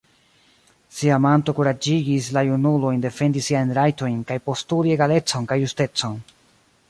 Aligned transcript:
Siamanto 0.99 1.53
kuraĝigis 1.59 2.29
la 2.37 2.43
junulojn 2.47 3.03
defendi 3.05 3.45
siajn 3.49 3.75
rajtojn 3.79 4.17
kaj 4.31 4.37
postuli 4.49 4.95
egalecon 4.99 5.49
kaj 5.53 5.61
justecon. 5.65 6.19